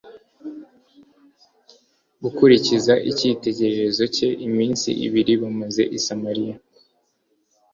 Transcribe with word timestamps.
gukurikiza 2.23 2.93
icyitegerezo 3.09 4.03
cye; 4.15 4.29
iminsi 4.47 4.89
ibiri 5.05 5.33
bamaze 5.41 5.83
i 5.97 5.99
Samaliya 6.05 6.55